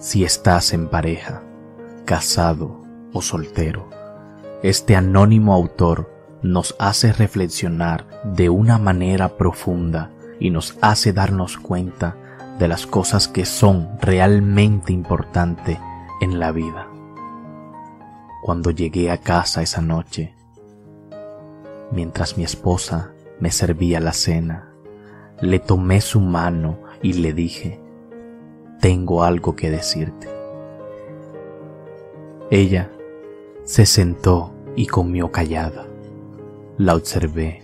si 0.00 0.24
estás 0.24 0.72
en 0.72 0.88
pareja, 0.88 1.42
casado 2.06 2.80
o 3.12 3.20
soltero. 3.20 3.90
Este 4.62 4.96
anónimo 4.96 5.52
autor 5.52 6.10
nos 6.42 6.74
hace 6.78 7.12
reflexionar 7.12 8.06
de 8.24 8.48
una 8.48 8.78
manera 8.78 9.36
profunda 9.36 10.10
y 10.40 10.48
nos 10.48 10.78
hace 10.80 11.12
darnos 11.12 11.58
cuenta 11.58 12.16
de 12.58 12.66
las 12.66 12.86
cosas 12.86 13.28
que 13.28 13.44
son 13.44 13.90
realmente 14.00 14.94
importantes 14.94 15.78
en 16.22 16.40
la 16.40 16.50
vida. 16.50 16.88
Cuando 18.42 18.70
llegué 18.70 19.10
a 19.10 19.18
casa 19.18 19.60
esa 19.60 19.82
noche, 19.82 20.34
mientras 21.92 22.38
mi 22.38 22.44
esposa 22.44 23.12
me 23.38 23.50
servía 23.50 24.00
la 24.00 24.14
cena, 24.14 24.70
le 25.42 25.58
tomé 25.58 26.00
su 26.00 26.20
mano 26.20 26.78
y 27.02 27.14
le 27.14 27.34
dije, 27.34 27.80
tengo 28.80 29.22
algo 29.22 29.54
que 29.54 29.70
decirte. 29.70 30.28
Ella 32.50 32.90
se 33.64 33.86
sentó 33.86 34.52
y 34.74 34.86
comió 34.86 35.30
callada. 35.30 35.86
La 36.78 36.96
observé 36.96 37.62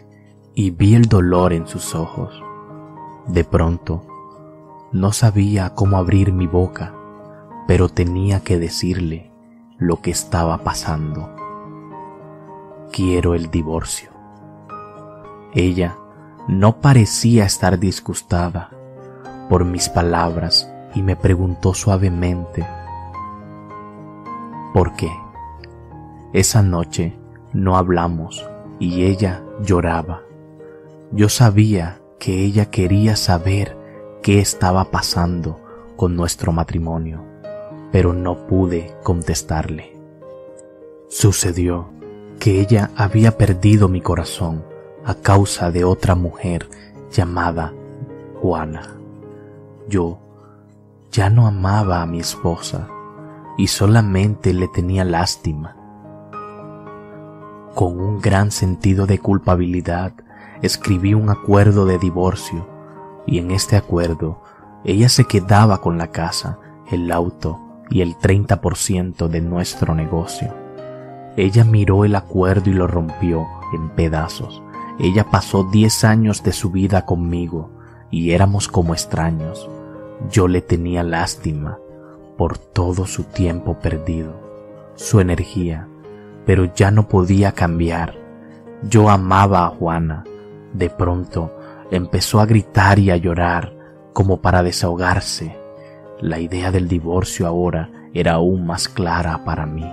y 0.54 0.70
vi 0.70 0.94
el 0.94 1.06
dolor 1.06 1.52
en 1.52 1.66
sus 1.66 1.94
ojos. 1.94 2.40
De 3.26 3.44
pronto, 3.44 4.06
no 4.92 5.12
sabía 5.12 5.74
cómo 5.74 5.96
abrir 5.96 6.32
mi 6.32 6.46
boca, 6.46 6.94
pero 7.66 7.88
tenía 7.88 8.40
que 8.40 8.58
decirle 8.58 9.32
lo 9.78 10.02
que 10.02 10.10
estaba 10.10 10.58
pasando. 10.58 11.34
Quiero 12.92 13.34
el 13.34 13.50
divorcio. 13.50 14.10
Ella 15.54 15.96
no 16.46 16.80
parecía 16.80 17.44
estar 17.44 17.78
disgustada 17.78 18.70
por 19.48 19.64
mis 19.64 19.88
palabras 19.88 20.70
y 20.96 21.02
me 21.02 21.14
preguntó 21.14 21.74
suavemente, 21.74 22.66
¿por 24.72 24.96
qué? 24.96 25.10
Esa 26.32 26.62
noche 26.62 27.14
no 27.52 27.76
hablamos 27.76 28.48
y 28.78 29.04
ella 29.04 29.44
lloraba. 29.62 30.22
Yo 31.12 31.28
sabía 31.28 32.00
que 32.18 32.42
ella 32.42 32.70
quería 32.70 33.14
saber 33.14 33.76
qué 34.22 34.38
estaba 34.38 34.90
pasando 34.90 35.60
con 35.96 36.16
nuestro 36.16 36.50
matrimonio, 36.50 37.22
pero 37.92 38.14
no 38.14 38.46
pude 38.46 38.96
contestarle. 39.02 39.92
Sucedió 41.08 41.90
que 42.40 42.58
ella 42.58 42.90
había 42.96 43.36
perdido 43.36 43.88
mi 43.88 44.00
corazón 44.00 44.64
a 45.04 45.14
causa 45.14 45.70
de 45.70 45.84
otra 45.84 46.14
mujer 46.14 46.70
llamada 47.10 47.74
Juana. 48.40 48.96
Yo 49.88 50.25
ya 51.10 51.30
no 51.30 51.46
amaba 51.46 52.02
a 52.02 52.06
mi 52.06 52.20
esposa 52.20 52.88
y 53.56 53.68
solamente 53.68 54.52
le 54.52 54.68
tenía 54.68 55.04
lástima. 55.04 55.76
Con 57.74 58.00
un 58.00 58.20
gran 58.20 58.50
sentido 58.50 59.06
de 59.06 59.18
culpabilidad 59.18 60.12
escribí 60.62 61.14
un 61.14 61.30
acuerdo 61.30 61.86
de 61.86 61.98
divorcio 61.98 62.66
y 63.26 63.38
en 63.38 63.50
este 63.50 63.76
acuerdo 63.76 64.42
ella 64.84 65.08
se 65.08 65.24
quedaba 65.24 65.80
con 65.80 65.98
la 65.98 66.10
casa, 66.10 66.58
el 66.90 67.10
auto 67.10 67.60
y 67.90 68.00
el 68.00 68.16
30% 68.16 69.28
de 69.28 69.40
nuestro 69.40 69.94
negocio. 69.94 70.54
Ella 71.36 71.64
miró 71.64 72.04
el 72.04 72.14
acuerdo 72.14 72.70
y 72.70 72.72
lo 72.72 72.86
rompió 72.86 73.46
en 73.74 73.90
pedazos. 73.90 74.62
Ella 74.98 75.24
pasó 75.30 75.64
10 75.64 76.04
años 76.04 76.42
de 76.42 76.52
su 76.52 76.70
vida 76.70 77.04
conmigo 77.04 77.70
y 78.10 78.30
éramos 78.30 78.68
como 78.68 78.94
extraños. 78.94 79.68
Yo 80.30 80.48
le 80.48 80.62
tenía 80.62 81.02
lástima 81.02 81.78
por 82.36 82.58
todo 82.58 83.06
su 83.06 83.24
tiempo 83.24 83.78
perdido, 83.78 84.34
su 84.94 85.20
energía, 85.20 85.88
pero 86.44 86.72
ya 86.74 86.90
no 86.90 87.08
podía 87.08 87.52
cambiar. 87.52 88.18
Yo 88.88 89.10
amaba 89.10 89.66
a 89.66 89.70
Juana. 89.70 90.24
De 90.72 90.90
pronto 90.90 91.54
empezó 91.90 92.40
a 92.40 92.46
gritar 92.46 92.98
y 92.98 93.10
a 93.10 93.16
llorar 93.16 93.74
como 94.12 94.40
para 94.40 94.62
desahogarse. 94.62 95.56
La 96.20 96.38
idea 96.38 96.70
del 96.70 96.88
divorcio 96.88 97.46
ahora 97.46 97.90
era 98.14 98.34
aún 98.34 98.66
más 98.66 98.88
clara 98.88 99.44
para 99.44 99.66
mí. 99.66 99.86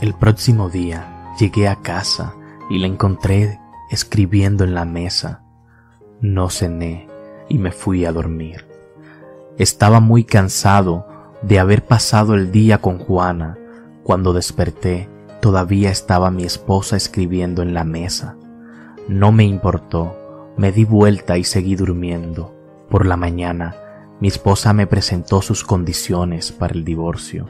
El 0.00 0.14
próximo 0.14 0.68
día 0.70 1.34
llegué 1.38 1.68
a 1.68 1.76
casa 1.76 2.34
y 2.70 2.78
la 2.78 2.86
encontré 2.86 3.60
escribiendo 3.90 4.64
en 4.64 4.74
la 4.74 4.84
mesa. 4.84 5.42
No 6.20 6.48
cené 6.48 7.11
y 7.48 7.58
me 7.58 7.72
fui 7.72 8.04
a 8.04 8.12
dormir. 8.12 8.66
Estaba 9.58 10.00
muy 10.00 10.24
cansado 10.24 11.06
de 11.42 11.58
haber 11.58 11.84
pasado 11.84 12.34
el 12.34 12.52
día 12.52 12.78
con 12.78 12.98
Juana. 12.98 13.58
Cuando 14.02 14.32
desperté, 14.32 15.08
todavía 15.40 15.90
estaba 15.90 16.30
mi 16.30 16.44
esposa 16.44 16.96
escribiendo 16.96 17.62
en 17.62 17.74
la 17.74 17.84
mesa. 17.84 18.36
No 19.08 19.32
me 19.32 19.44
importó, 19.44 20.16
me 20.56 20.72
di 20.72 20.84
vuelta 20.84 21.38
y 21.38 21.44
seguí 21.44 21.76
durmiendo. 21.76 22.54
Por 22.88 23.06
la 23.06 23.16
mañana, 23.16 23.76
mi 24.20 24.28
esposa 24.28 24.72
me 24.72 24.86
presentó 24.86 25.42
sus 25.42 25.64
condiciones 25.64 26.52
para 26.52 26.74
el 26.74 26.84
divorcio. 26.84 27.48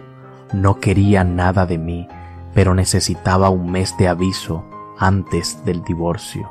No 0.53 0.81
quería 0.81 1.25
nada 1.25 1.67
de 1.67 1.79
mí, 1.79 2.09
pero 2.55 2.75
necesitaba 2.75 3.51
un 3.51 3.71
mes 3.71 3.95
de 3.99 4.09
aviso 4.09 4.65
antes 4.99 5.65
del 5.65 5.83
divorcio. 5.85 6.51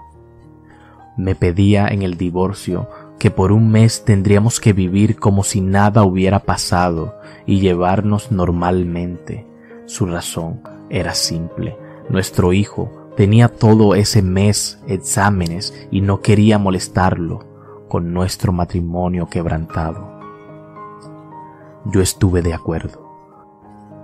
Me 1.17 1.35
pedía 1.35 1.87
en 1.87 2.01
el 2.01 2.17
divorcio 2.17 2.87
que 3.21 3.29
por 3.29 3.51
un 3.51 3.69
mes 3.69 4.03
tendríamos 4.03 4.59
que 4.59 4.73
vivir 4.73 5.19
como 5.19 5.43
si 5.43 5.61
nada 5.61 6.03
hubiera 6.03 6.39
pasado 6.39 7.19
y 7.45 7.59
llevarnos 7.59 8.31
normalmente. 8.31 9.45
Su 9.85 10.07
razón 10.07 10.63
era 10.89 11.13
simple. 11.13 11.77
Nuestro 12.09 12.51
hijo 12.51 13.11
tenía 13.15 13.47
todo 13.47 13.93
ese 13.93 14.23
mes 14.23 14.81
exámenes 14.87 15.87
y 15.91 16.01
no 16.01 16.21
quería 16.21 16.57
molestarlo 16.57 17.45
con 17.87 18.11
nuestro 18.11 18.53
matrimonio 18.53 19.29
quebrantado. 19.29 20.19
Yo 21.85 22.01
estuve 22.01 22.41
de 22.41 22.55
acuerdo. 22.55 23.07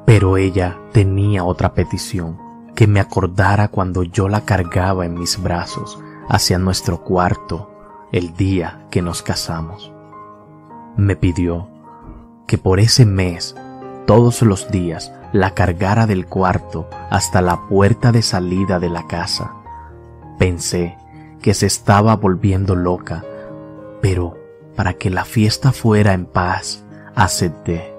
Pero 0.06 0.38
ella 0.38 0.78
tenía 0.92 1.44
otra 1.44 1.74
petición, 1.74 2.38
que 2.76 2.86
me 2.86 3.00
acordara 3.00 3.70
cuando 3.70 4.04
yo 4.04 4.30
la 4.30 4.46
cargaba 4.46 5.08
en 5.08 5.16
mis 5.16 5.42
brazos 5.42 5.98
hacia 6.30 6.60
nuestro 6.60 7.04
cuarto 7.04 7.77
el 8.12 8.36
día 8.36 8.88
que 8.90 9.02
nos 9.02 9.22
casamos. 9.22 9.92
Me 10.96 11.16
pidió 11.16 11.68
que 12.48 12.58
por 12.58 12.80
ese 12.80 13.06
mes, 13.06 13.56
todos 14.06 14.42
los 14.42 14.72
días, 14.72 15.12
la 15.34 15.54
cargara 15.54 16.08
del 16.08 16.26
cuarto 16.26 16.90
hasta 17.10 17.42
la 17.42 17.68
puerta 17.68 18.12
de 18.12 18.22
salida 18.22 18.80
de 18.80 18.90
la 18.90 19.08
casa. 19.08 19.54
Pensé 20.40 20.98
que 21.42 21.54
se 21.54 21.66
estaba 21.66 22.16
volviendo 22.16 22.76
loca, 22.76 23.24
pero 24.02 24.38
para 24.76 24.94
que 24.94 25.10
la 25.10 25.26
fiesta 25.26 25.72
fuera 25.72 26.14
en 26.14 26.26
paz, 26.26 26.86
acepté. 27.16 27.94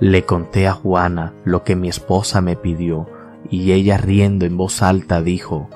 Le 0.00 0.24
conté 0.24 0.66
a 0.66 0.72
Juana 0.72 1.32
lo 1.44 1.62
que 1.62 1.76
mi 1.76 1.88
esposa 1.88 2.40
me 2.40 2.56
pidió 2.56 3.06
y 3.48 3.72
ella 3.72 3.96
riendo 3.96 4.44
en 4.44 4.56
voz 4.56 4.82
alta 4.82 5.22
dijo 5.22 5.68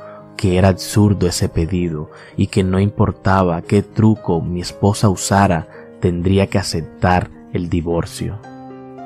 que 0.45 0.59
era 0.59 0.69
absurdo 0.69 1.27
ese 1.27 1.49
pedido 1.49 2.11
y 2.37 2.49
que 2.49 2.65
no 2.65 2.79
importaba 2.79 3.63
qué 3.63 3.81
truco 3.81 4.43
mi 4.43 4.61
esposa 4.61 5.09
usara, 5.09 5.69
tendría 6.03 6.49
que 6.49 6.59
aceptar 6.59 7.31
el 7.55 7.71
divorcio. 7.71 8.39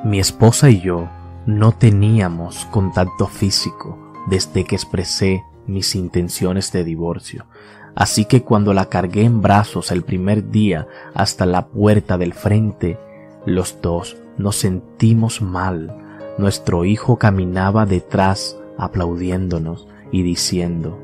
Mi 0.05 0.19
esposa 0.19 0.69
y 0.69 0.81
yo 0.81 1.09
no 1.47 1.71
teníamos 1.71 2.67
contacto 2.73 3.29
físico 3.29 3.97
desde 4.27 4.65
que 4.65 4.75
expresé 4.75 5.45
mis 5.69 5.95
intenciones 5.95 6.73
de 6.73 6.83
divorcio, 6.83 7.47
así 7.95 8.25
que 8.25 8.43
cuando 8.43 8.75
la 8.75 8.87
cargué 8.87 9.23
en 9.23 9.41
brazos 9.41 9.93
el 9.93 10.03
primer 10.03 10.51
día 10.51 10.89
hasta 11.15 11.47
la 11.47 11.69
puerta 11.69 12.19
del 12.19 12.35
frente, 12.35 12.99
los 13.47 13.81
dos 13.81 14.17
nos 14.39 14.57
sentimos 14.57 15.41
mal. 15.41 15.97
Nuestro 16.37 16.85
hijo 16.85 17.17
caminaba 17.17 17.87
detrás 17.87 18.59
aplaudiéndonos 18.77 19.87
y 20.11 20.23
diciendo, 20.25 20.99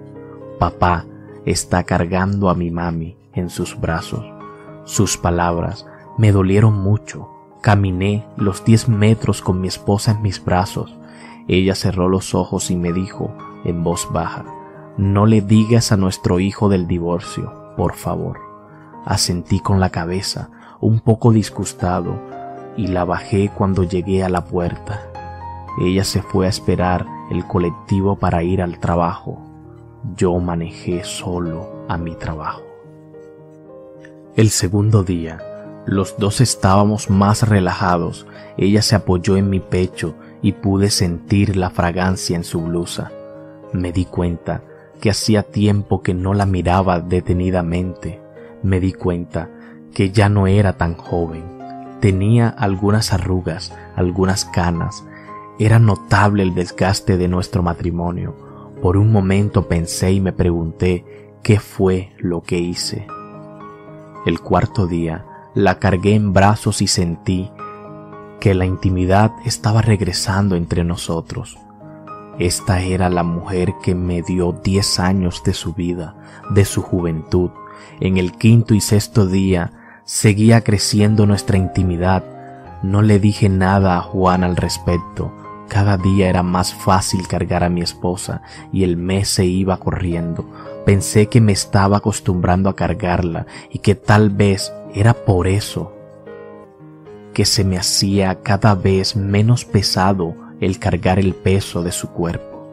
Papá 0.65 1.05
está 1.45 1.83
cargando 1.83 2.49
a 2.49 2.55
mi 2.55 2.71
mami 2.71 3.19
en 3.35 3.51
sus 3.51 3.79
brazos. 3.79 4.25
Sus 4.85 5.19
palabras 5.19 5.87
me 6.17 6.33
dolieron 6.33 6.73
mucho. 6.73 7.29
Caminé 7.61 8.27
los 8.39 8.65
diez 8.65 8.89
metros 8.89 9.43
con 9.43 9.61
mi 9.61 9.69
esposa 9.69 10.13
en 10.13 10.23
mis 10.23 10.43
brazos. 10.43 10.97
Ella 11.49 11.75
cerró 11.75 12.09
los 12.09 12.35
ojos 12.35 12.71
y 12.71 12.77
me 12.77 12.95
dijo 12.95 13.31
en 13.67 13.85
voz 13.85 14.09
baja, 14.11 14.47
no 14.97 15.27
le 15.27 15.43
digas 15.43 15.93
a 15.93 15.99
nuestro 15.99 16.41
hijo 16.41 16.71
del 16.71 16.87
divorcio, 16.87 17.53
por 17.77 17.93
favor. 17.93 18.41
Asentí 19.05 19.61
con 19.61 19.81
la 19.81 19.91
cabeza, 19.91 20.49
un 20.81 21.01
poco 21.01 21.31
disgustado, 21.31 22.19
y 22.79 22.87
la 22.87 23.05
bajé 23.05 23.51
cuando 23.51 23.83
llegué 23.83 24.25
a 24.25 24.31
la 24.31 24.47
puerta. 24.47 25.03
Ella 25.79 26.05
se 26.05 26.23
fue 26.23 26.47
a 26.47 26.49
esperar 26.49 27.05
el 27.31 27.47
colectivo 27.47 28.17
para 28.17 28.43
ir 28.43 28.63
al 28.63 28.79
trabajo. 28.79 29.44
Yo 30.13 30.39
manejé 30.39 31.03
solo 31.03 31.87
a 31.89 31.97
mi 31.97 32.15
trabajo. 32.15 32.63
El 34.37 34.51
segundo 34.51 35.03
día, 35.03 35.41
los 35.87 36.19
dos 36.19 36.43
estábamos 36.43 37.09
más 37.09 37.49
relajados. 37.49 38.27
Ella 38.59 38.83
se 38.83 38.97
apoyó 38.97 39.37
en 39.39 39.49
mi 39.49 39.61
pecho 39.61 40.15
y 40.43 40.53
pude 40.53 40.91
sentir 40.91 41.57
la 41.57 41.71
fragancia 41.71 42.37
en 42.37 42.45
su 42.45 42.61
blusa. 42.61 43.13
Me 43.73 43.93
di 43.93 44.05
cuenta 44.05 44.63
que 45.01 45.09
hacía 45.11 45.43
tiempo 45.43 46.03
que 46.03 46.13
no 46.13 46.35
la 46.35 46.45
miraba 46.45 47.01
detenidamente. 47.01 48.21
Me 48.63 48.81
di 48.81 48.93
cuenta 48.93 49.49
que 49.95 50.11
ya 50.11 50.29
no 50.29 50.47
era 50.47 50.75
tan 50.75 50.97
joven. 50.97 51.45
Tenía 52.01 52.49
algunas 52.51 53.15
arrugas, 53.15 53.75
algunas 53.97 54.45
canas, 54.45 55.03
era 55.59 55.79
notable 55.79 56.43
el 56.43 56.55
desgaste 56.55 57.17
de 57.17 57.29
nuestro 57.29 57.63
matrimonio. 57.63 58.44
Por 58.85 58.99
un 58.99 59.11
momento 59.11 59.67
pensé 59.67 60.13
y 60.13 60.21
me 60.21 60.35
pregunté 60.35 61.07
qué 61.43 61.59
fue 61.59 62.13
lo 62.19 62.43
que 62.43 62.59
hice. 62.59 63.07
El 64.27 64.41
cuarto 64.41 64.87
día 64.87 65.25
la 65.55 65.79
cargué 65.79 66.15
en 66.15 66.35
brazos 66.35 66.83
y 66.83 66.87
sentí 66.87 67.51
que 68.41 68.53
la 68.53 68.67
intimidad 68.67 69.33
estaba 69.47 69.81
regresando 69.81 70.55
entre 70.55 70.85
nosotros. 70.85 71.57
Esta 72.39 72.83
era 72.83 73.09
la 73.09 73.23
mujer 73.23 73.73
que 73.83 73.95
me 73.95 74.21
dio 74.21 74.53
diez 74.53 75.01
años 75.01 75.43
de 75.45 75.55
su 75.55 75.73
vida, 75.73 76.15
de 76.51 76.67
su 76.67 76.83
juventud. 76.83 77.53
En 78.01 78.19
el 78.19 78.33
quinto 78.33 78.75
y 78.75 78.83
sexto 78.83 79.25
día 79.25 79.73
seguía 80.05 80.61
creciendo 80.61 81.25
nuestra 81.25 81.57
intimidad. 81.57 82.23
No 82.83 83.01
le 83.01 83.19
dije 83.19 83.49
nada 83.49 83.97
a 83.97 84.03
Juan 84.03 84.45
al 84.45 84.57
respecto, 84.57 85.33
cada 85.69 85.97
día 85.97 86.29
era 86.29 86.43
más 86.43 86.75
fácil 86.75 87.27
cargar 87.27 87.65
a 87.65 87.69
mi 87.69 87.81
esposa 87.81 88.43
y 88.73 88.85
el 88.85 88.97
mes 88.97 89.29
se 89.29 89.45
iba 89.45 89.79
corriendo. 89.79 90.49
Pensé 90.85 91.29
que 91.29 91.41
me 91.41 91.53
estaba 91.53 91.99
acostumbrando 91.99 92.69
a 92.69 92.77
cargarla 92.77 93.47
y 93.71 93.79
que 93.79 93.95
tal 93.95 94.31
vez 94.31 94.73
era 94.95 95.15
por 95.15 95.47
eso 95.47 95.93
que 97.33 97.45
se 97.45 97.65
me 97.65 97.77
hacía 97.77 98.43
cada 98.43 98.75
vez 98.75 99.17
menos 99.17 99.65
pesado 99.65 100.35
el 100.61 100.79
cargar 100.79 101.19
el 101.19 101.35
peso 101.35 101.83
de 101.83 101.91
su 101.91 102.09
cuerpo. 102.11 102.69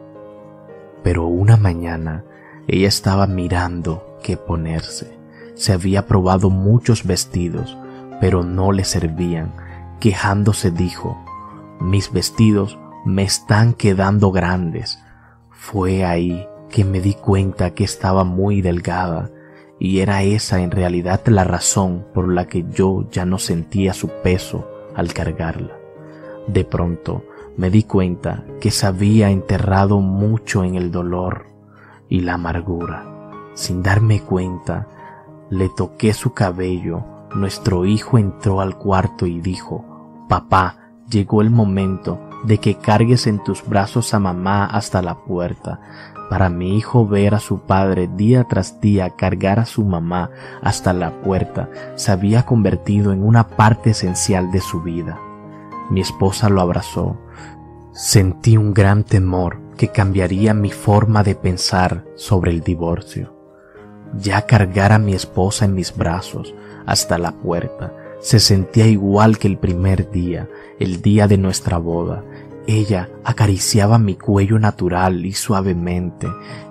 Pero 1.02 1.26
una 1.26 1.56
mañana 1.56 2.24
ella 2.68 2.86
estaba 2.86 3.26
mirando 3.26 4.18
qué 4.22 4.36
ponerse. 4.36 5.18
Se 5.54 5.72
había 5.72 6.06
probado 6.06 6.48
muchos 6.48 7.04
vestidos, 7.04 7.76
pero 8.20 8.44
no 8.44 8.70
le 8.70 8.84
servían. 8.84 9.52
Quejándose 9.98 10.70
dijo, 10.70 11.18
mis 11.80 12.12
vestidos 12.12 12.78
me 13.04 13.22
están 13.22 13.74
quedando 13.74 14.30
grandes. 14.30 15.02
Fue 15.50 16.04
ahí 16.04 16.46
que 16.70 16.84
me 16.84 17.00
di 17.00 17.14
cuenta 17.14 17.74
que 17.74 17.84
estaba 17.84 18.24
muy 18.24 18.62
delgada 18.62 19.30
y 19.78 20.00
era 20.00 20.22
esa 20.22 20.60
en 20.60 20.70
realidad 20.70 21.20
la 21.26 21.44
razón 21.44 22.06
por 22.14 22.32
la 22.32 22.46
que 22.46 22.64
yo 22.70 23.08
ya 23.10 23.24
no 23.24 23.38
sentía 23.38 23.92
su 23.92 24.08
peso 24.22 24.68
al 24.94 25.12
cargarla. 25.12 25.76
De 26.46 26.64
pronto 26.64 27.24
me 27.56 27.70
di 27.70 27.82
cuenta 27.82 28.44
que 28.60 28.70
se 28.70 28.86
había 28.86 29.30
enterrado 29.30 30.00
mucho 30.00 30.64
en 30.64 30.76
el 30.76 30.90
dolor 30.90 31.46
y 32.08 32.20
la 32.20 32.34
amargura. 32.34 33.04
Sin 33.54 33.82
darme 33.82 34.20
cuenta, 34.20 34.88
le 35.50 35.68
toqué 35.68 36.14
su 36.14 36.32
cabello. 36.32 37.04
Nuestro 37.34 37.84
hijo 37.84 38.18
entró 38.18 38.60
al 38.60 38.78
cuarto 38.78 39.26
y 39.26 39.40
dijo, 39.40 39.84
Papá, 40.28 40.92
llegó 41.10 41.42
el 41.42 41.50
momento 41.50 42.18
de 42.44 42.58
que 42.58 42.76
cargues 42.76 43.26
en 43.26 43.42
tus 43.42 43.66
brazos 43.66 44.14
a 44.14 44.18
mamá 44.18 44.64
hasta 44.64 45.02
la 45.02 45.16
puerta. 45.24 45.80
Para 46.28 46.48
mi 46.48 46.76
hijo 46.76 47.06
ver 47.06 47.34
a 47.34 47.40
su 47.40 47.60
padre 47.60 48.08
día 48.08 48.44
tras 48.44 48.80
día 48.80 49.10
cargar 49.10 49.60
a 49.60 49.66
su 49.66 49.84
mamá 49.84 50.30
hasta 50.62 50.92
la 50.92 51.10
puerta 51.22 51.68
se 51.94 52.10
había 52.10 52.46
convertido 52.46 53.12
en 53.12 53.22
una 53.22 53.48
parte 53.48 53.90
esencial 53.90 54.50
de 54.50 54.60
su 54.60 54.80
vida. 54.82 55.18
Mi 55.90 56.00
esposa 56.00 56.48
lo 56.48 56.60
abrazó. 56.60 57.18
Sentí 57.92 58.56
un 58.56 58.72
gran 58.72 59.04
temor 59.04 59.60
que 59.76 59.88
cambiaría 59.88 60.54
mi 60.54 60.70
forma 60.70 61.22
de 61.22 61.34
pensar 61.34 62.04
sobre 62.14 62.50
el 62.50 62.62
divorcio. 62.62 63.36
Ya 64.16 64.42
cargar 64.46 64.92
a 64.92 64.98
mi 64.98 65.14
esposa 65.14 65.64
en 65.64 65.74
mis 65.74 65.94
brazos 65.94 66.54
hasta 66.86 67.18
la 67.18 67.32
puerta 67.32 67.92
se 68.22 68.38
sentía 68.38 68.86
igual 68.86 69.36
que 69.38 69.48
el 69.48 69.58
primer 69.58 70.10
día, 70.10 70.48
el 70.78 71.02
día 71.02 71.26
de 71.26 71.38
nuestra 71.38 71.78
boda. 71.78 72.24
Ella 72.68 73.10
acariciaba 73.24 73.98
mi 73.98 74.14
cuello 74.14 74.60
natural 74.60 75.26
y 75.26 75.32
suavemente. 75.32 76.28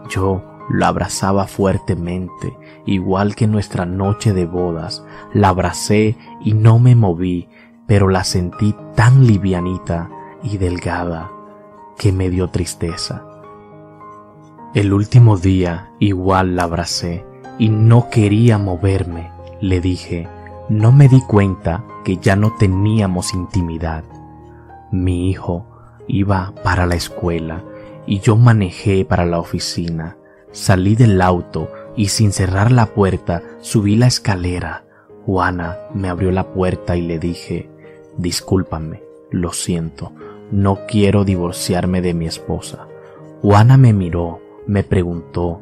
Yo 0.09 0.43
la 0.69 0.87
abrazaba 0.87 1.47
fuertemente, 1.47 2.57
igual 2.85 3.35
que 3.35 3.47
nuestra 3.47 3.85
noche 3.85 4.31
de 4.33 4.45
bodas. 4.45 5.03
La 5.33 5.49
abracé 5.49 6.17
y 6.43 6.53
no 6.53 6.79
me 6.79 6.95
moví, 6.95 7.49
pero 7.85 8.07
la 8.07 8.23
sentí 8.23 8.73
tan 8.95 9.27
livianita 9.27 10.09
y 10.43 10.57
delgada 10.57 11.29
que 11.97 12.13
me 12.13 12.29
dio 12.29 12.49
tristeza. 12.49 13.25
El 14.73 14.93
último 14.93 15.35
día 15.35 15.91
igual 15.99 16.55
la 16.55 16.63
abracé 16.63 17.25
y 17.59 17.67
no 17.67 18.09
quería 18.09 18.57
moverme. 18.57 19.31
Le 19.59 19.81
dije, 19.81 20.29
no 20.71 20.93
me 20.93 21.09
di 21.09 21.19
cuenta 21.19 21.83
que 22.05 22.15
ya 22.15 22.37
no 22.37 22.53
teníamos 22.57 23.33
intimidad. 23.33 24.05
Mi 24.89 25.29
hijo 25.29 25.65
iba 26.07 26.53
para 26.63 26.85
la 26.85 26.95
escuela 26.95 27.61
y 28.07 28.21
yo 28.21 28.37
manejé 28.37 29.03
para 29.03 29.25
la 29.25 29.37
oficina. 29.37 30.15
Salí 30.53 30.95
del 30.95 31.21
auto 31.21 31.67
y 31.97 32.07
sin 32.07 32.31
cerrar 32.31 32.71
la 32.71 32.85
puerta 32.85 33.43
subí 33.59 33.97
la 33.97 34.07
escalera. 34.07 34.85
Juana 35.25 35.77
me 35.93 36.07
abrió 36.07 36.31
la 36.31 36.53
puerta 36.53 36.95
y 36.95 37.01
le 37.01 37.19
dije, 37.19 37.69
discúlpame, 38.17 39.03
lo 39.29 39.51
siento, 39.51 40.13
no 40.51 40.85
quiero 40.87 41.25
divorciarme 41.25 42.01
de 42.01 42.13
mi 42.13 42.27
esposa. 42.27 42.87
Juana 43.41 43.75
me 43.75 43.91
miró, 43.91 44.39
me 44.67 44.85
preguntó 44.85 45.59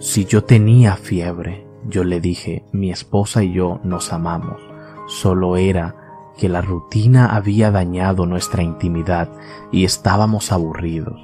si 0.00 0.26
yo 0.26 0.44
tenía 0.44 0.96
fiebre. 0.96 1.69
Yo 1.88 2.04
le 2.04 2.20
dije, 2.20 2.64
mi 2.72 2.90
esposa 2.90 3.42
y 3.42 3.52
yo 3.52 3.80
nos 3.84 4.12
amamos. 4.12 4.60
Solo 5.06 5.56
era 5.56 5.96
que 6.36 6.48
la 6.48 6.60
rutina 6.60 7.34
había 7.34 7.70
dañado 7.70 8.26
nuestra 8.26 8.62
intimidad 8.62 9.28
y 9.72 9.84
estábamos 9.84 10.52
aburridos. 10.52 11.20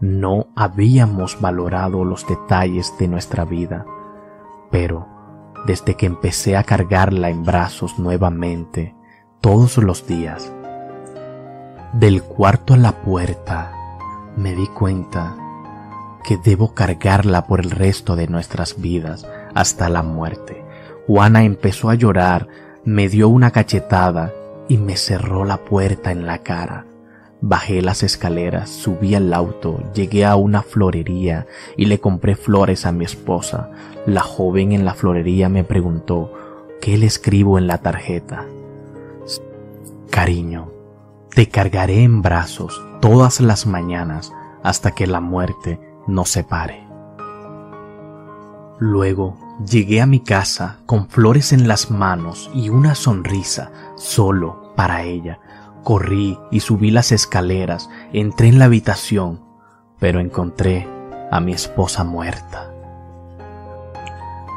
No 0.00 0.48
habíamos 0.56 1.40
valorado 1.40 2.04
los 2.04 2.26
detalles 2.26 2.94
de 2.98 3.08
nuestra 3.08 3.44
vida. 3.44 3.84
Pero, 4.70 5.06
desde 5.66 5.94
que 5.94 6.06
empecé 6.06 6.56
a 6.56 6.64
cargarla 6.64 7.30
en 7.30 7.44
brazos 7.44 7.98
nuevamente, 7.98 8.94
todos 9.40 9.78
los 9.78 10.06
días, 10.06 10.52
del 11.92 12.22
cuarto 12.22 12.74
a 12.74 12.76
la 12.76 12.92
puerta, 13.02 13.72
me 14.36 14.54
di 14.54 14.66
cuenta 14.68 15.36
que 16.24 16.36
debo 16.36 16.74
cargarla 16.74 17.46
por 17.46 17.60
el 17.60 17.70
resto 17.70 18.16
de 18.16 18.28
nuestras 18.28 18.80
vidas 18.80 19.26
hasta 19.54 19.88
la 19.88 20.02
muerte. 20.02 20.64
Juana 21.06 21.44
empezó 21.44 21.90
a 21.90 21.94
llorar, 21.94 22.48
me 22.84 23.08
dio 23.08 23.28
una 23.28 23.50
cachetada 23.50 24.32
y 24.68 24.78
me 24.78 24.96
cerró 24.96 25.44
la 25.44 25.58
puerta 25.58 26.12
en 26.12 26.26
la 26.26 26.38
cara. 26.38 26.86
Bajé 27.42 27.80
las 27.80 28.02
escaleras, 28.02 28.68
subí 28.68 29.14
al 29.14 29.32
auto, 29.32 29.82
llegué 29.94 30.26
a 30.26 30.36
una 30.36 30.62
florería 30.62 31.46
y 31.76 31.86
le 31.86 31.98
compré 31.98 32.36
flores 32.36 32.84
a 32.84 32.92
mi 32.92 33.04
esposa. 33.04 33.70
La 34.06 34.20
joven 34.20 34.72
en 34.72 34.84
la 34.84 34.94
florería 34.94 35.48
me 35.48 35.64
preguntó, 35.64 36.32
¿qué 36.80 36.98
le 36.98 37.06
escribo 37.06 37.58
en 37.58 37.66
la 37.66 37.78
tarjeta? 37.78 38.44
Cariño, 40.10 40.70
te 41.34 41.48
cargaré 41.48 42.02
en 42.02 42.20
brazos 42.20 42.82
todas 43.00 43.40
las 43.40 43.66
mañanas 43.66 44.32
hasta 44.62 44.90
que 44.90 45.06
la 45.06 45.20
muerte 45.20 45.80
nos 46.06 46.28
separe. 46.28 46.89
Luego 48.80 49.36
llegué 49.70 50.00
a 50.00 50.06
mi 50.06 50.20
casa 50.20 50.78
con 50.86 51.10
flores 51.10 51.52
en 51.52 51.68
las 51.68 51.90
manos 51.90 52.50
y 52.54 52.70
una 52.70 52.94
sonrisa 52.94 53.70
solo 53.96 54.72
para 54.74 55.02
ella. 55.02 55.38
Corrí 55.84 56.38
y 56.50 56.60
subí 56.60 56.90
las 56.90 57.12
escaleras, 57.12 57.90
entré 58.14 58.48
en 58.48 58.58
la 58.58 58.64
habitación, 58.64 59.42
pero 59.98 60.18
encontré 60.18 60.88
a 61.30 61.40
mi 61.40 61.52
esposa 61.52 62.04
muerta. 62.04 62.72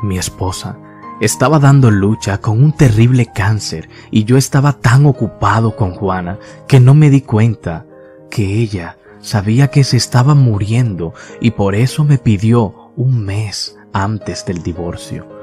Mi 0.04 0.18
esposa 0.18 0.78
estaba 1.20 1.60
dando 1.60 1.92
lucha 1.92 2.38
con 2.38 2.64
un 2.64 2.72
terrible 2.72 3.26
cáncer 3.26 3.90
y 4.10 4.24
yo 4.24 4.38
estaba 4.38 4.72
tan 4.72 5.06
ocupado 5.06 5.76
con 5.76 5.96
Juana 5.96 6.40
que 6.70 6.80
no 6.80 6.94
me 6.94 7.10
di 7.10 7.22
cuenta 7.22 7.86
que 8.30 8.62
ella 8.62 8.96
sabía 9.20 9.68
que 9.68 9.84
se 9.84 9.98
estaba 9.98 10.34
muriendo 10.34 11.14
y 11.42 11.52
por 11.52 11.76
eso 11.76 12.06
me 12.06 12.18
pidió 12.18 12.92
un 12.96 13.26
mes 13.26 13.78
antes 13.94 14.46
del 14.46 14.64
divorcio 14.64 15.34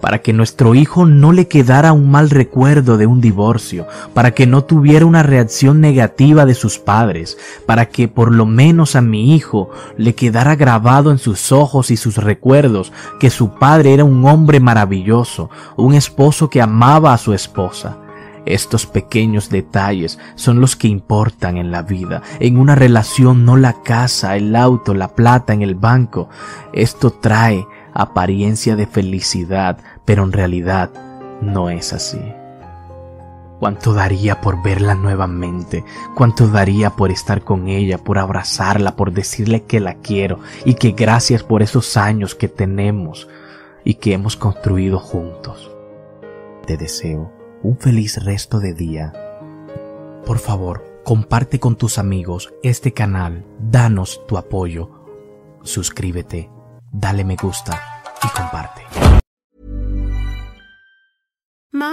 para 0.00 0.20
que 0.20 0.32
nuestro 0.32 0.74
hijo 0.74 1.06
no 1.06 1.32
le 1.32 1.46
quedara 1.48 1.92
un 1.92 2.10
mal 2.10 2.30
recuerdo 2.30 2.96
de 2.96 3.06
un 3.06 3.20
divorcio, 3.20 3.86
para 4.14 4.32
que 4.32 4.46
no 4.46 4.64
tuviera 4.64 5.06
una 5.06 5.22
reacción 5.22 5.80
negativa 5.80 6.46
de 6.46 6.54
sus 6.54 6.78
padres, 6.78 7.36
para 7.66 7.86
que 7.86 8.08
por 8.08 8.32
lo 8.32 8.46
menos 8.46 8.96
a 8.96 9.00
mi 9.00 9.34
hijo 9.34 9.70
le 9.96 10.14
quedara 10.14 10.56
grabado 10.56 11.10
en 11.10 11.18
sus 11.18 11.52
ojos 11.52 11.90
y 11.90 11.96
sus 11.96 12.16
recuerdos 12.16 12.92
que 13.18 13.30
su 13.30 13.54
padre 13.54 13.94
era 13.94 14.04
un 14.04 14.24
hombre 14.24 14.60
maravilloso, 14.60 15.50
un 15.76 15.94
esposo 15.94 16.48
que 16.48 16.62
amaba 16.62 17.12
a 17.12 17.18
su 17.18 17.32
esposa. 17.32 17.98
Estos 18.46 18.86
pequeños 18.86 19.50
detalles 19.50 20.18
son 20.34 20.60
los 20.60 20.74
que 20.74 20.88
importan 20.88 21.58
en 21.58 21.70
la 21.70 21.82
vida. 21.82 22.22
En 22.40 22.56
una 22.56 22.74
relación 22.74 23.44
no 23.44 23.58
la 23.58 23.82
casa, 23.82 24.34
el 24.36 24.56
auto, 24.56 24.94
la 24.94 25.08
plata 25.08 25.52
en 25.52 25.60
el 25.60 25.74
banco. 25.74 26.30
Esto 26.72 27.10
trae 27.10 27.66
apariencia 27.94 28.76
de 28.76 28.86
felicidad, 28.86 29.78
pero 30.04 30.24
en 30.24 30.32
realidad 30.32 30.90
no 31.40 31.70
es 31.70 31.92
así. 31.92 32.20
Cuánto 33.58 33.92
daría 33.92 34.40
por 34.40 34.62
verla 34.62 34.94
nuevamente, 34.94 35.84
cuánto 36.14 36.48
daría 36.48 36.90
por 36.90 37.10
estar 37.10 37.42
con 37.42 37.68
ella, 37.68 37.98
por 37.98 38.18
abrazarla, 38.18 38.96
por 38.96 39.12
decirle 39.12 39.64
que 39.64 39.80
la 39.80 39.96
quiero 39.96 40.38
y 40.64 40.74
que 40.74 40.92
gracias 40.92 41.42
por 41.42 41.62
esos 41.62 41.98
años 41.98 42.34
que 42.34 42.48
tenemos 42.48 43.28
y 43.84 43.94
que 43.94 44.14
hemos 44.14 44.36
construido 44.36 44.98
juntos. 44.98 45.70
Te 46.66 46.78
deseo 46.78 47.30
un 47.62 47.76
feliz 47.76 48.24
resto 48.24 48.60
de 48.60 48.72
día. 48.72 49.12
Por 50.24 50.38
favor, 50.38 51.02
comparte 51.04 51.60
con 51.60 51.76
tus 51.76 51.98
amigos 51.98 52.54
este 52.62 52.92
canal, 52.94 53.44
danos 53.58 54.26
tu 54.26 54.38
apoyo, 54.38 54.90
suscríbete 55.62 56.48
dale 56.92 57.24
me 57.24 57.36
gusta 57.36 57.80
y 58.22 58.28
comparte. 58.28 58.99